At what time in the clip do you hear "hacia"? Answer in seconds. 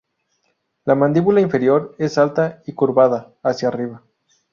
3.43-3.67